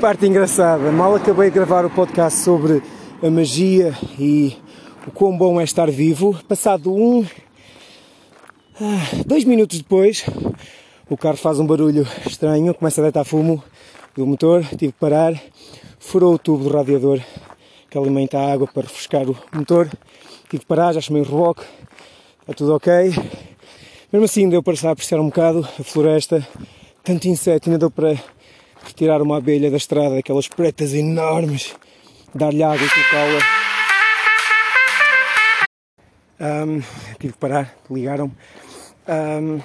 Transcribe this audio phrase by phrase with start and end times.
[0.00, 0.90] parte engraçada.
[0.90, 2.82] Mal acabei de gravar o podcast sobre
[3.22, 4.56] a magia e
[5.06, 6.34] o quão bom é estar vivo.
[6.48, 7.22] Passado um.
[8.80, 10.24] Ah, dois minutos depois,
[11.06, 13.62] o carro faz um barulho estranho, começa a deitar fumo
[14.16, 14.64] do motor.
[14.64, 15.34] Tive que parar,
[15.98, 17.20] furou o tubo do radiador
[17.90, 19.86] que alimenta a água para refrescar o motor.
[20.48, 21.62] Tive que parar, já chamei o reboque,
[22.40, 22.90] está tudo ok.
[24.10, 26.46] Mesmo assim, deu para estar a apreciar um bocado a floresta,
[27.04, 28.16] tanto inseto, ainda deu para
[28.84, 31.74] retirar uma abelha da estrada, aquelas pretas enormes,
[32.34, 33.60] dar-lhe água e colocá-la.
[36.40, 36.80] Um,
[37.18, 38.32] tive que parar, ligaram-me.
[39.08, 39.60] Um,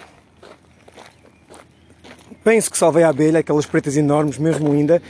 [2.43, 5.01] penso que salvei a abelha, aquelas pretas enormes, mesmo linda.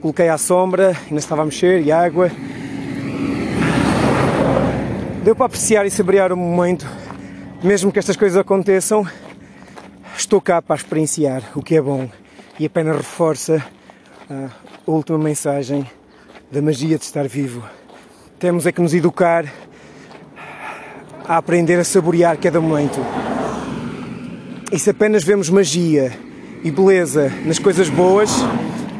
[0.00, 2.30] Coloquei à sombra, ainda estava a mexer, e água.
[5.22, 6.86] Deu para apreciar e saborear o momento,
[7.62, 9.06] mesmo que estas coisas aconteçam.
[10.16, 12.08] Estou cá para experienciar o que é bom
[12.60, 13.64] e apenas reforça
[14.28, 14.50] a
[14.90, 15.90] última mensagem
[16.52, 17.64] da magia de estar vivo.
[18.38, 19.50] Temos é que nos educar
[21.26, 23.00] a aprender a saborear cada momento.
[24.70, 26.12] E se apenas vemos magia
[26.62, 28.30] e beleza nas coisas boas,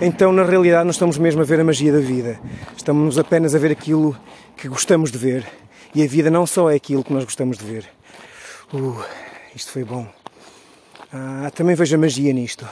[0.00, 2.40] então na realidade não estamos mesmo a ver a magia da vida.
[2.74, 4.16] Estamos apenas a ver aquilo
[4.56, 5.46] que gostamos de ver.
[5.94, 7.84] E a vida não só é aquilo que nós gostamos de ver.
[8.72, 9.04] Uh,
[9.54, 10.06] isto foi bom.
[11.12, 12.66] Ah, também vejo a magia nisto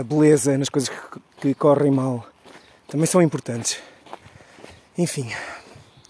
[0.00, 0.96] a beleza nas coisas que,
[1.40, 2.26] que correm mal
[2.88, 3.78] também são importantes.
[4.96, 5.30] Enfim,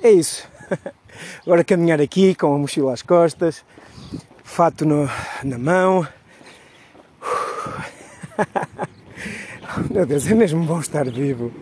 [0.03, 0.49] é isso.
[1.47, 3.65] Agora caminhar aqui com a mochila às costas,
[4.43, 5.09] fato no,
[5.45, 6.07] na mão.
[9.91, 11.53] Meu Deus, é mesmo bom estar vivo.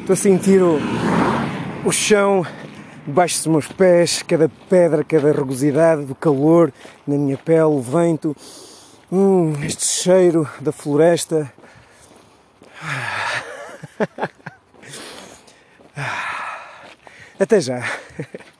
[0.00, 0.78] Estou a sentir o,
[1.84, 2.46] o chão
[3.06, 6.72] debaixo dos meus pés, cada pedra, cada rugosidade do calor
[7.06, 8.34] na minha pele, o vento.
[9.10, 11.52] Hum, este cheiro da floresta.
[17.38, 17.78] Até já.